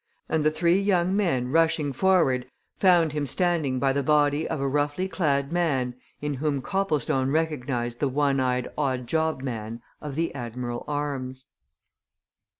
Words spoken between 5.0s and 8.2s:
clad man in whom Copplestone recognized the